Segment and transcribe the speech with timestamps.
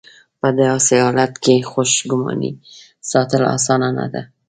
[0.39, 2.51] په داسې حالت کې خوشګماني
[3.11, 4.21] ساتل اسانه نه ده.